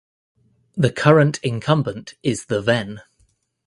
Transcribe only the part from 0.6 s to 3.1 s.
The current incumbent is The Ven.